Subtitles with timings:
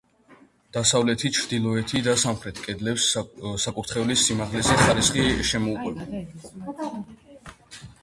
[0.77, 3.07] დასავლეთი, ჩრდილოეთი და სამხრეთ კედლებს
[3.67, 6.87] საკურთხევლის სიმაღლეზე ხარისხი შემოუყვება.